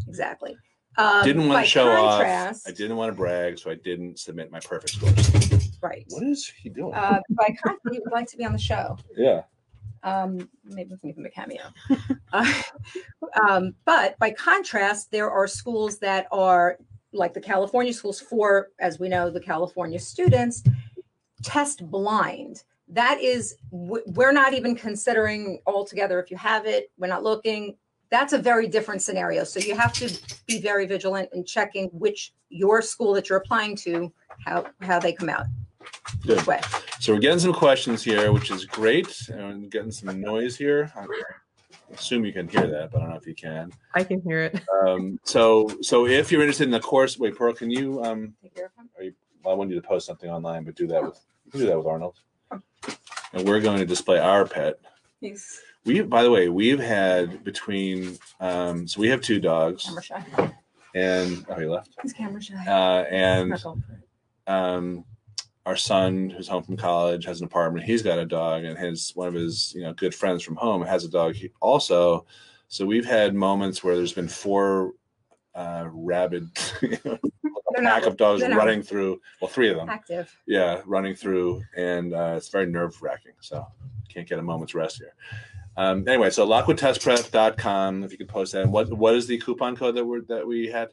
[0.09, 0.57] Exactly.
[0.97, 2.73] Um, didn't want to show contrast- off.
[2.73, 5.40] I didn't want to brag, so I didn't submit my perfect scores.
[5.83, 6.05] Right.
[6.09, 6.95] What is he doing?
[6.95, 8.99] Uh, by contrast, you would like to be on the show.
[9.17, 9.43] yeah.
[10.03, 11.63] Um, maybe we can give him a cameo.
[12.33, 12.63] uh,
[13.47, 16.79] um, but by contrast, there are schools that are
[17.13, 20.63] like the California schools for, as we know, the California students
[21.43, 22.63] test blind.
[22.89, 27.77] That is, we're not even considering altogether if you have it, we're not looking.
[28.11, 29.45] That's a very different scenario.
[29.45, 30.11] So you have to
[30.47, 34.13] be very vigilant in checking which your school that you're applying to,
[34.45, 35.47] how, how they come out.
[36.27, 36.45] Good.
[36.47, 36.61] Way.
[37.01, 40.93] So we're getting some questions here, which is great, and getting some noise here.
[40.97, 41.07] I
[41.95, 43.73] assume you can hear that, but I don't know if you can.
[43.95, 44.61] I can hear it.
[44.85, 48.03] Um, so, so if you're interested in the course, wait, Pearl, can you?
[48.05, 49.13] Um, Take care of.
[49.47, 51.19] I want you to post something online, but do that with
[51.53, 52.19] do that with Arnold.
[53.33, 54.79] And we're going to display our pet.
[55.21, 58.19] He's We, by the way, we've had between.
[58.41, 60.53] Um, so we have two dogs, camera shy.
[60.95, 61.91] and oh, he left.
[62.03, 62.55] He's camera shy.
[62.67, 64.53] Uh, and Not going for it.
[64.53, 65.05] um,
[65.71, 67.85] our son who's home from college has an apartment.
[67.87, 70.83] He's got a dog, and his one of his you know good friends from home
[70.85, 72.27] has a dog also.
[72.67, 74.95] So we've had moments where there's been four
[75.55, 76.49] uh, rabid
[76.83, 77.19] you know,
[77.77, 79.21] pack not- of dogs they're not- running through.
[79.41, 79.89] Well, three of them.
[79.89, 80.37] Active.
[80.45, 83.35] Yeah, running through, and uh, it's very nerve wracking.
[83.41, 83.65] So
[84.13, 85.15] can't get a moment's rest here.
[85.77, 88.03] Um, anyway, so lockwoodtestprep.com.
[88.03, 88.63] If you could post that.
[88.63, 90.89] And what what is the coupon code that we that we had?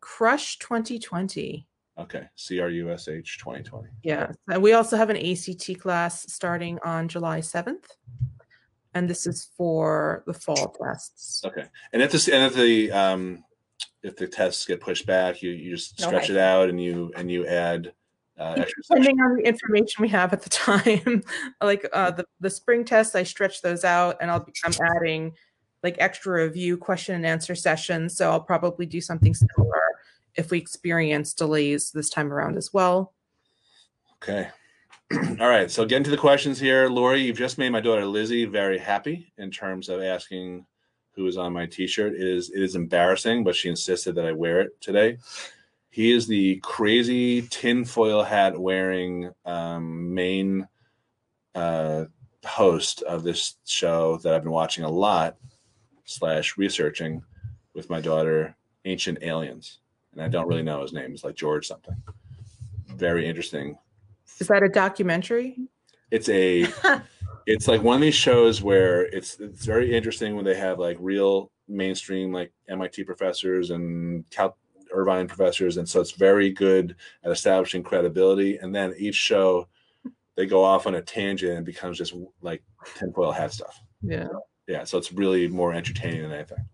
[0.00, 1.66] Crush 2020.
[2.00, 3.88] Okay, C R U S H twenty twenty.
[4.02, 4.32] Yeah.
[4.50, 7.84] And we also have an ACT class starting on July 7th.
[8.94, 11.44] And this is for the fall tests.
[11.44, 13.44] Okay, and if this and if the um,
[14.02, 16.32] if the tests get pushed back, you you just stretch Okay.
[16.32, 17.92] it out and you and you add
[18.38, 21.22] uh, Depending on the information we have at the time,
[21.62, 25.32] like uh, the the spring tests, I stretch those out, and I'll be, I'm adding
[25.82, 28.16] like extra review question and answer sessions.
[28.16, 29.89] So I'll probably do something similar
[30.36, 33.14] if we experience delays this time around as well.
[34.22, 34.48] Okay.
[35.40, 35.70] All right.
[35.70, 39.32] So getting to the questions here, Lori, you've just made my daughter Lizzie very happy
[39.38, 40.66] in terms of asking
[41.14, 42.14] who is on my T-shirt.
[42.14, 45.18] It is it is embarrassing, but she insisted that I wear it today.
[45.90, 50.68] He is the crazy tinfoil hat wearing um, main
[51.56, 52.04] uh,
[52.46, 55.36] host of this show that I've been watching a lot
[56.04, 57.22] slash researching
[57.74, 59.79] with my daughter, Ancient Aliens,
[60.12, 61.12] and I don't really know his name.
[61.12, 61.96] It's like George something.
[62.96, 63.78] Very interesting
[64.38, 65.56] Is that a documentary?
[66.10, 66.66] it's a
[67.46, 70.96] it's like one of these shows where it's it's very interesting when they have like
[71.00, 74.56] real mainstream like MIT professors and Cal
[74.92, 79.68] Irvine professors and so it's very good at establishing credibility and then each show
[80.36, 82.62] they go off on a tangent and becomes just like
[82.98, 84.26] tinfoil hat stuff Yeah.
[84.66, 86.66] yeah so it's really more entertaining than anything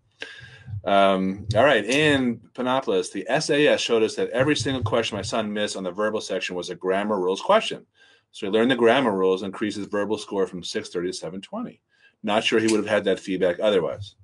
[0.87, 5.51] um, all right Anne Panopoulos the sas showed us that every single question my son
[5.53, 7.85] missed on the verbal section was a grammar rules question
[8.31, 11.81] so he learned the grammar rules increased his verbal score from 630 to 720
[12.23, 14.15] not sure he would have had that feedback otherwise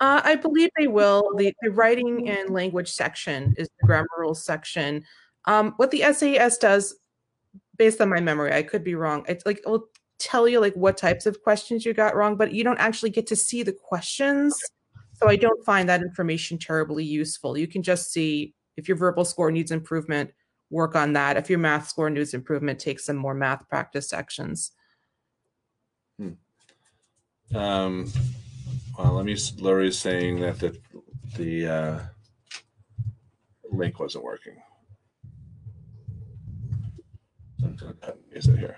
[0.00, 1.34] Uh, I believe they will.
[1.36, 5.04] The, the writing and language section is the grammar rules section.
[5.46, 6.94] Um, what the SAS does,
[7.76, 9.24] based on my memory, I could be wrong.
[9.28, 12.52] It's like it will tell you like what types of questions you got wrong, but
[12.52, 14.56] you don't actually get to see the questions.
[15.20, 17.58] So I don't find that information terribly useful.
[17.58, 20.30] You can just see if your verbal score needs improvement,
[20.70, 21.36] work on that.
[21.36, 24.72] If your math score needs improvement, take some more math practice sections.
[27.54, 28.12] um,
[28.98, 30.78] well let me Lori's saying that the
[31.36, 32.00] the uh,
[33.70, 34.56] link wasn't working
[37.64, 38.76] I'm gonna cut music here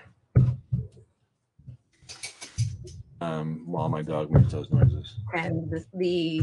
[3.20, 6.42] um, while my dog makes those noises And the, the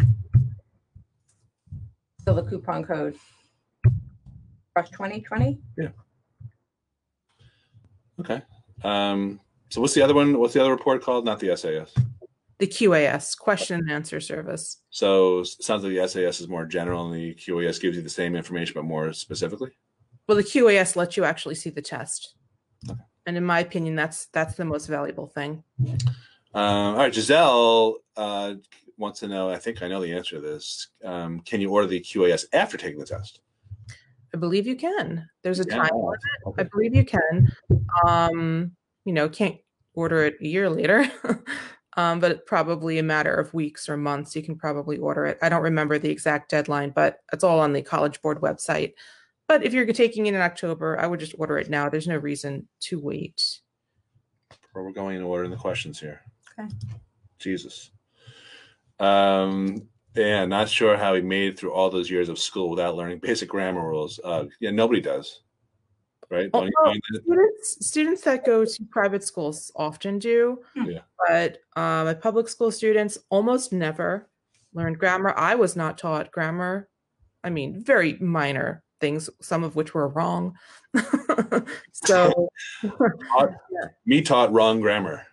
[2.19, 3.15] still the coupon code.
[4.75, 5.59] Rush twenty twenty?
[5.77, 5.89] Yeah.
[8.19, 8.41] Okay.
[8.83, 10.37] Um, so what's the other one?
[10.37, 11.25] What's the other report called?
[11.25, 11.93] Not the SAS.
[12.59, 14.81] The QAS, question and answer service.
[14.89, 18.09] So it sounds like the SAS is more general, and the QAS gives you the
[18.09, 19.71] same information but more specifically.
[20.27, 22.33] Well, the QAS lets you actually see the test.
[22.89, 22.99] Okay.
[23.25, 25.63] And in my opinion, that's that's the most valuable thing.
[26.57, 28.55] Um, all right, Giselle uh,
[28.97, 29.51] wants to know.
[29.51, 30.87] I think I know the answer to this.
[31.03, 33.41] Um, can you order the QAS after taking the test?
[34.33, 35.29] I believe you can.
[35.43, 35.83] There's a Yeah.
[35.83, 36.19] time limit.
[36.57, 37.51] I believe you can.
[38.07, 39.57] Um, you know, can't
[39.93, 41.05] order it a year later.
[41.95, 45.37] um, but probably a matter of weeks or months, you can probably order it.
[45.43, 48.93] I don't remember the exact deadline, but it's all on the College Board website.
[49.47, 51.87] But if you're taking it in October, I would just order it now.
[51.87, 53.59] There's no reason to wait.
[54.73, 56.21] Or we're going in order in the questions here.
[56.59, 56.69] Okay.
[57.39, 57.91] Jesus.
[58.99, 62.95] Um, yeah, not sure how he made it through all those years of school without
[62.95, 64.19] learning basic grammar rules.
[64.23, 65.41] Uh, yeah, nobody does.
[66.29, 66.51] Right?
[66.51, 67.21] Don't you Well, find that?
[67.23, 70.99] students students that go to private schools often do Yeah.
[71.27, 74.27] but um, my public school students almost never
[74.73, 76.89] learned grammar i was not taught grammar
[77.45, 80.55] i mean very minor things some of which were wrong.
[81.91, 82.49] So
[84.05, 85.25] Me taught wrong grammar.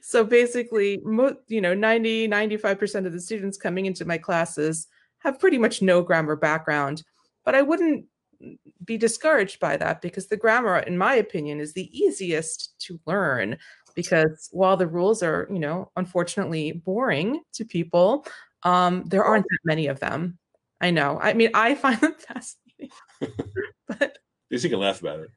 [0.00, 4.86] so basically mo- you know 90 95% of the students coming into my classes
[5.18, 7.02] have pretty much no grammar background
[7.44, 8.04] but i wouldn't
[8.84, 13.56] be discouraged by that because the grammar in my opinion is the easiest to learn
[13.94, 18.26] because while the rules are you know unfortunately boring to people
[18.64, 20.38] um there aren't that many of them.
[20.80, 21.18] I know.
[21.20, 22.14] I mean i find them
[23.88, 24.18] but At
[24.50, 25.30] least you can laugh about it.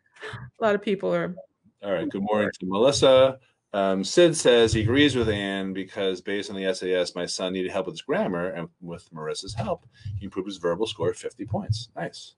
[0.59, 1.35] a lot of people are
[1.83, 2.09] All right.
[2.09, 3.37] Good morning to Melissa.
[3.73, 7.71] Um, Sid says he agrees with Anne because based on the SAS, my son needed
[7.71, 9.85] help with his grammar, and with Marissa's help,
[10.17, 11.89] he improved his verbal score 50 points.
[11.93, 12.35] Nice.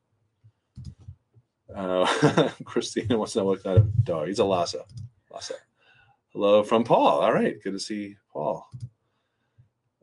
[1.75, 4.27] Uh, Christina wants to know what kind of dog.
[4.27, 4.83] He's a Lhasa.
[5.31, 5.53] Lhasa.
[6.33, 7.21] Hello from Paul.
[7.21, 8.67] All right, good to see Paul.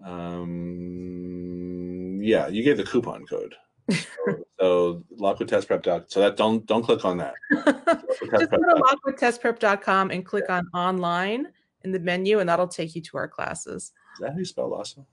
[0.04, 3.54] Um, yeah, you gave the coupon code.
[3.90, 6.04] so, so lockwoodtestprep.com.
[6.08, 7.34] So that don't don't click on that.
[7.50, 11.48] Just go to lockwoodtestprep.com and click on online
[11.82, 13.92] in the menu, and that'll take you to our classes.
[14.14, 15.04] Is that how you spell Lhasa?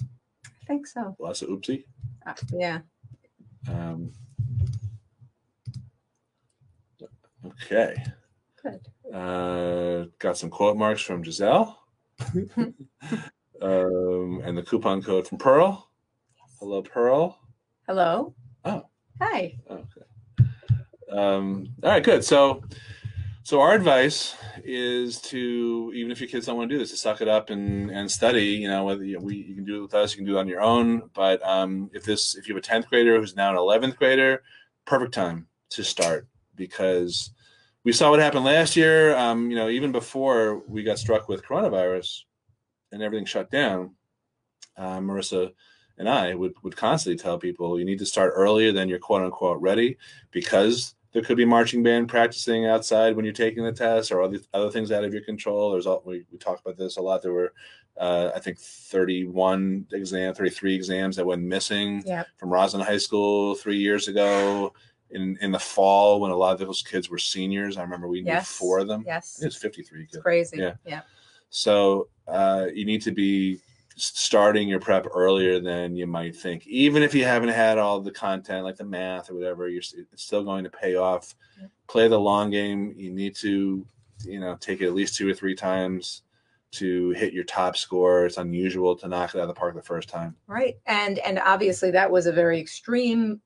[0.00, 1.14] I think so.
[1.18, 1.84] Lhasa oopsie.
[2.26, 2.78] Uh, yeah.
[3.68, 4.12] Um,
[7.44, 8.02] okay.
[8.62, 8.80] Good.
[9.14, 11.78] Uh, got some quote marks from Giselle.
[12.56, 12.74] um,
[13.60, 15.90] and the coupon code from Pearl.
[16.60, 17.38] Hello, Pearl.
[17.88, 18.34] Hello.
[18.66, 18.84] Oh.
[19.18, 19.56] Hi.
[19.70, 20.46] Okay.
[21.10, 22.22] Um, all right, good.
[22.22, 22.62] So,
[23.44, 26.98] so our advice is to even if your kids don't want to do this, to
[26.98, 28.44] suck it up and and study.
[28.44, 30.40] You know, whether you, we you can do it with us, you can do it
[30.40, 31.08] on your own.
[31.14, 34.42] But um, if this if you have a tenth grader who's now an eleventh grader,
[34.84, 37.30] perfect time to start because
[37.84, 39.16] we saw what happened last year.
[39.16, 42.24] Um, you know, even before we got struck with coronavirus
[42.92, 43.94] and everything shut down,
[44.76, 45.52] uh, Marissa
[45.98, 49.22] and I would would constantly tell people you need to start earlier than you're quote
[49.22, 49.96] unquote ready
[50.30, 54.38] because there could be marching band practicing outside when you're taking the test or other
[54.54, 55.72] other things out of your control.
[55.72, 57.22] There's all we, we talked about this a lot.
[57.22, 57.52] There were
[57.96, 62.26] uh, I think 31 exam, 33 exams that went missing Yep.
[62.36, 64.72] from Roslyn High School three years ago.
[65.10, 68.20] In in the fall, when a lot of those kids were seniors, I remember we
[68.20, 68.50] knew Yes.
[68.52, 69.02] four of them.
[69.06, 69.38] Yes.
[69.38, 70.22] think it's 53 It's kids.
[70.22, 70.58] crazy.
[70.58, 70.74] Yeah.
[70.84, 71.00] Yeah.
[71.48, 73.58] So uh, you need to be
[73.98, 76.66] starting your prep earlier than you might think.
[76.66, 79.82] Even if you haven't had all the content, like the math or whatever, you're
[80.12, 81.34] it's still going to pay off.
[81.60, 81.68] Yeah.
[81.88, 82.94] Play the long game.
[82.96, 83.86] You need to,
[84.24, 86.22] you know, take it at least two or three times
[86.70, 88.26] to hit your top score.
[88.26, 90.36] It's unusual to knock it out of the park the first time.
[90.46, 90.78] Right.
[90.86, 93.40] And and obviously that was a very extreme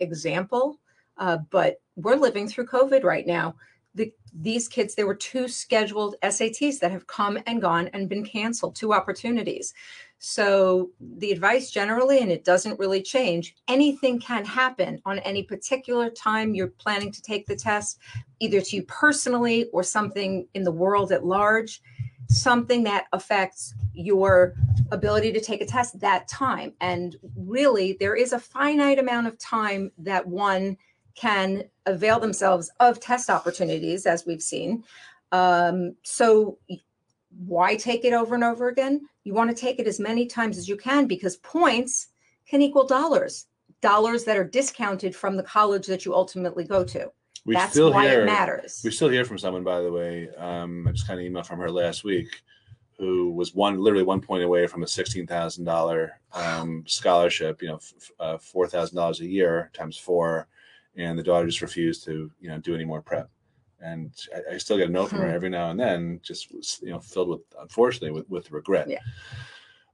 [0.00, 0.78] example.
[1.16, 3.56] Uh, but we're living through COVID right now.
[3.98, 8.24] The, these kids, there were two scheduled SATs that have come and gone and been
[8.24, 9.74] canceled, two opportunities.
[10.20, 16.10] So the advice generally, and it doesn't really change, anything can happen on any particular
[16.10, 17.98] time you're planning to take the test,
[18.38, 21.82] either to you personally or something in the world at large,
[22.28, 24.54] something that affects your
[24.92, 26.72] ability to take a test that time.
[26.80, 30.76] And really, there is a finite amount of time that one
[31.18, 34.84] can avail themselves of test opportunities, as we've seen.
[35.32, 36.58] Um, so,
[37.46, 39.06] why take it over and over again?
[39.24, 42.08] You want to take it as many times as you can because points
[42.48, 43.46] can equal dollars,
[43.82, 47.10] dollars that are discounted from the college that you ultimately go to.
[47.44, 48.80] We That's still why hear it matters.
[48.84, 50.28] We still hear from someone, by the way.
[50.36, 52.42] Um, I just kind of emailed from her last week,
[52.98, 57.62] who was one literally one point away from a sixteen thousand um, scholarship.
[57.62, 60.48] You know, f- uh, four thousand dollars a year times four,
[60.98, 63.30] and the daughter just refused to you know do any more prep.
[63.80, 65.34] And I, I still get a note from her Hmm.
[65.34, 66.50] every now and then, just
[66.82, 68.90] you know, filled with unfortunately with with regret.
[68.90, 68.98] Yeah.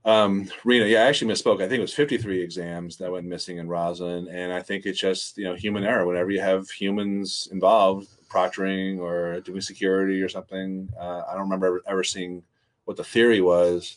[0.06, 1.62] Um, Rena, yeah, I actually misspoke.
[1.62, 5.00] I think it was 53 exams that went missing in Roslyn, and I think it's
[5.00, 6.06] just you know human error.
[6.06, 11.66] Whenever you have humans involved, proctoring or doing security or something, uh, I don't remember
[11.66, 12.42] ever, ever seeing
[12.84, 13.96] what the theory was,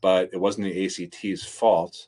[0.00, 2.06] but it wasn't the ACT's fault,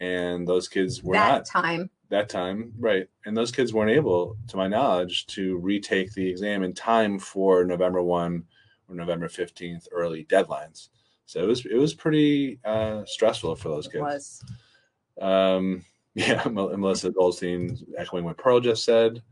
[0.00, 1.90] and those kids were that not time.
[2.10, 3.08] That time, right?
[3.24, 7.64] And those kids weren't able, to my knowledge, to retake the exam in time for
[7.64, 8.44] November one
[8.88, 10.88] or November fifteenth early deadlines.
[11.26, 14.02] So it was it was pretty uh, stressful for those It kids.
[14.02, 14.44] was.
[15.20, 19.22] Um, yeah, Melissa Goldstein echoing what Pearl just said.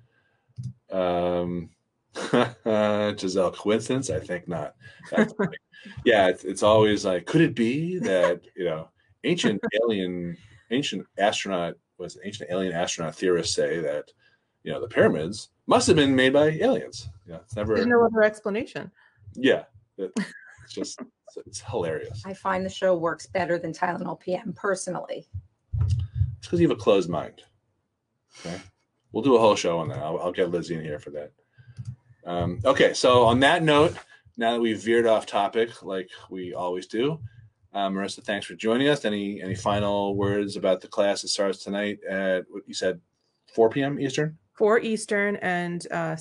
[0.90, 1.70] Um,
[2.30, 4.10] Giselle, coincidence?
[4.10, 4.74] I think not.
[5.10, 5.56] Funny.
[6.04, 8.88] yeah, it's, it's always like, could it be that you know,
[9.24, 10.36] ancient alien,
[10.70, 14.10] ancient astronaut was it ancient alien astronaut theorists say that
[14.62, 17.08] you know the pyramids must have been made by aliens.
[17.26, 17.74] Yeah, it's never.
[17.74, 18.90] There's no other explanation.
[19.34, 19.64] yeah,
[19.98, 20.12] it-
[20.64, 22.22] it's just it's, it's hilarious.
[22.26, 25.26] I find the show works better than Tylenol PM personally.
[25.82, 25.94] It's
[26.42, 27.42] because you have a closed mind.
[28.44, 28.60] Okay.
[29.12, 29.98] We'll do a whole show on that.
[29.98, 31.32] I'll, I'll get Lizzie in here for that.
[32.26, 32.92] Um, okay.
[32.92, 33.96] So, on that note,
[34.36, 37.18] now that we've veered off topic like we always do,
[37.72, 39.04] um, Marissa, thanks for joining us.
[39.04, 43.00] Any any final words about the class that starts tonight at what you said,
[43.54, 44.00] 4 p.m.
[44.00, 44.38] Eastern?
[44.58, 46.16] for Eastern and uh,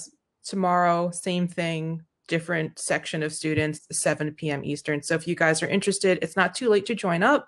[0.46, 4.64] tomorrow, same thing, different section of students, 7 p.m.
[4.64, 5.02] Eastern.
[5.02, 7.48] So if you guys are interested, it's not too late to join up.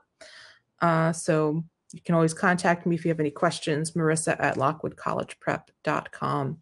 [0.82, 6.58] Uh, so you can always contact me if you have any questions, Marissa at lockwoodcollegeprep.com.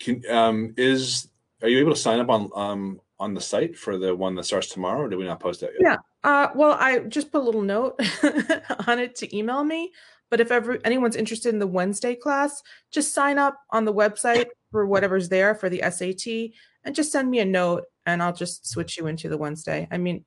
[0.00, 1.28] Can, um, is
[1.62, 4.44] are you able to sign up on um, on the site for the one that
[4.44, 5.80] starts tomorrow, or did we not post that yet?
[5.80, 5.96] Yeah.
[6.22, 7.98] Uh, well, I just put a little note
[8.86, 9.92] on it to email me,
[10.30, 14.46] But if ever anyone's interested in the Wednesday class, just sign up on the website
[14.70, 16.52] for whatever's there for the SAT
[16.84, 19.88] and just send me a note and I'll just switch you into the Wednesday.
[19.90, 20.24] I mean,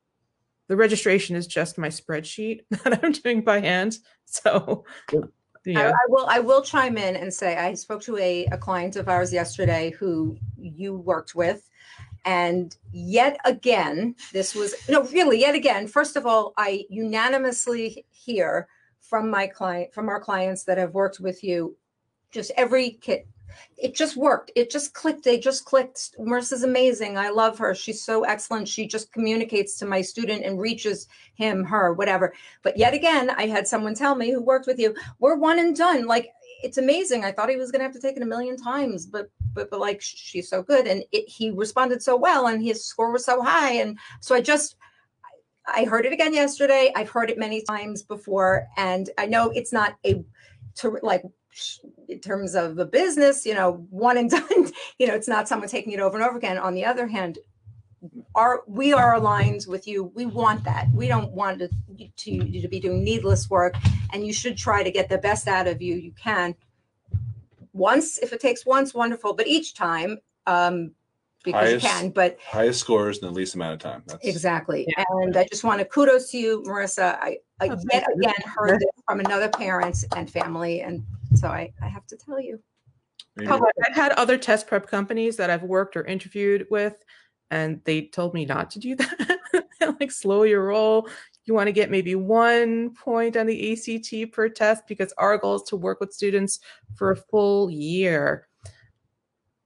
[0.68, 3.98] the registration is just my spreadsheet that I'm doing by hand.
[4.26, 5.18] So, I,
[5.66, 5.92] yeah.
[5.92, 9.08] I will I will chime in and say I spoke to a, a client of
[9.08, 11.70] ours yesterday who you worked with.
[12.28, 18.68] And yet again, this was no really yet again, first of all, I unanimously hear
[19.00, 21.78] from my client, from our clients that have worked with you,
[22.30, 23.22] just every kid,
[23.78, 24.52] it just worked.
[24.58, 25.24] It just clicked.
[25.24, 26.20] They just clicked.
[26.20, 27.18] Marissa's amazing.
[27.18, 27.74] I love her.
[27.74, 28.68] She's so excellent.
[28.68, 32.34] She just communicates to my student and reaches him, her, whatever.
[32.62, 35.76] But yet again, I had someone tell me who worked with you, we're one and
[35.76, 36.08] done.
[36.08, 36.28] Like
[36.64, 37.24] it's amazing.
[37.24, 39.70] I thought he was going to have to take it a million times, but but
[39.70, 43.26] but like she's so good, and it, he responded so well, and his score was
[43.26, 44.76] so high, and so I just
[45.68, 46.92] I heard it again yesterday.
[46.96, 50.24] I've heard it many times before, and I know it's not a
[50.76, 51.24] to like
[52.08, 54.72] in terms of the business, you know, one and done.
[55.00, 56.58] You know, it's not someone taking it over and over again.
[56.58, 57.40] On the other hand,
[58.36, 60.12] are we are aligned with you.
[60.16, 60.88] We want that.
[60.94, 63.74] We don't want to, to to be doing needless work,
[64.14, 66.56] and you should try to get the best out of you you can.
[67.74, 69.34] Once, if it takes once, wonderful.
[69.34, 70.18] But each time,
[70.48, 70.92] um,
[71.44, 72.10] because Highest- you can.
[72.10, 74.04] But Highest scores in the least amount of time.
[74.08, 74.88] That's, Exactly.
[75.22, 77.18] And I just want to kudos to you, Marissa.
[77.20, 80.82] I, I Oh, yet again heard this from another parent and family.
[80.82, 81.04] And
[81.36, 82.60] so I, I have to tell you.
[83.36, 87.04] maybe- I've had other test prep companies that I've worked or interviewed with,
[87.52, 89.38] and they told me not to do that.
[90.00, 91.10] like slow your roll.
[91.46, 95.56] You want to get maybe one point on the ACT per test because our goal
[95.56, 96.60] is to work with students
[96.96, 98.48] for a full year.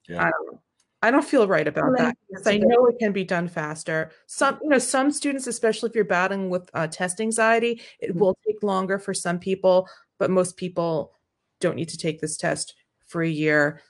[0.07, 0.25] Yeah.
[0.27, 0.59] I don't.
[1.03, 2.15] I don't feel right about that.
[2.29, 4.11] because that's I a good- know it can be done faster.
[4.27, 8.19] Some, you know, some students, especially if you're battling with uh, test anxiety, it Mhm.
[8.19, 11.15] will take longer for some people, but most people
[11.59, 12.75] don't need to take this test
[13.07, 13.82] for a year.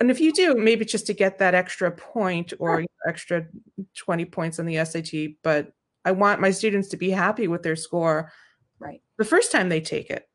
[0.00, 3.46] And if you do, maybe just to get that extra point or extra
[3.96, 5.36] 20 points on the SAT.
[5.42, 5.72] But
[6.06, 8.32] I want my students to be happy with their score
[8.78, 9.02] Right.
[9.18, 10.26] the first time they take it.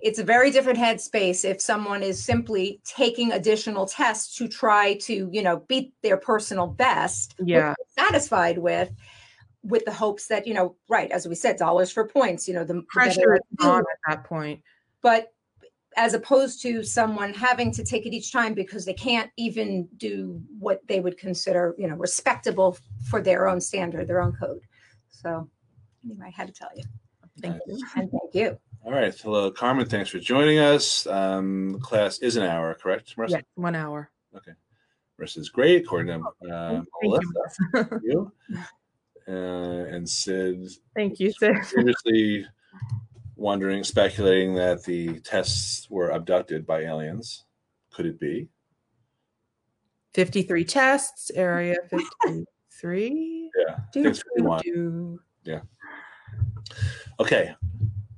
[0.00, 5.28] It's a very different headspace if someone is simply taking additional tests to try to,
[5.30, 7.34] you know, beat their personal best.
[7.38, 7.74] Yeah.
[7.98, 8.90] Satisfied with,
[9.62, 12.64] with the hopes that, you know, right, as we said, dollars for points, you know,
[12.64, 14.62] the the Pressure is on at that point.
[15.02, 15.32] but
[15.96, 20.40] as opposed to someone having to take it each time because they can't even do
[20.58, 22.78] what they would consider you know respectable
[23.08, 24.60] for their own standard their own code
[25.08, 25.48] so
[26.04, 26.84] anyway i had to tell you
[27.40, 27.78] Thank you.
[27.96, 29.14] and thank you All right.
[29.14, 29.84] Hello, Carmen.
[29.86, 31.06] Thanks for joining us.
[31.06, 33.30] Um, the class is an hour, correct, Marissa?
[33.30, 34.10] Yeah, one hour.
[34.34, 34.52] Okay
[35.20, 37.08] Marissa's great, according to uh, Thank you.
[37.10, 37.26] Melissa.
[37.72, 37.88] Melissa.
[37.90, 38.32] Thank you.
[39.28, 41.56] Uh, and Sid Thank you, Sid.
[41.64, 42.46] previously
[43.36, 47.44] wondering, speculating that the tests were abducted by aliens.
[47.92, 48.48] Could it be?
[50.14, 53.50] 53 tests, area 53.
[53.54, 53.74] Yeah.
[53.76, 54.62] I think it's 51.
[55.44, 55.60] Do-
[57.20, 57.54] Okay,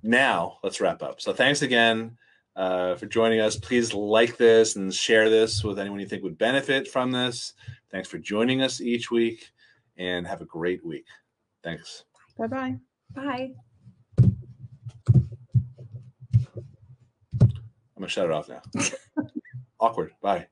[0.02, 1.20] now let's wrap up.
[1.20, 2.16] So thanks again
[2.56, 3.56] uh, for joining us.
[3.56, 7.52] Please like this and share this with anyone you think would benefit from this.
[7.90, 9.50] Thanks for joining us each week,
[9.96, 11.06] and have a great week.
[11.62, 12.04] Thanks.
[12.36, 12.76] Bye-bye.
[13.14, 13.52] bye
[18.08, 18.62] gonna shut it off now.
[19.80, 20.12] Awkward.
[20.20, 20.46] Bye.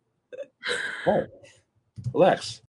[1.07, 1.25] Oh,
[2.13, 2.63] relax.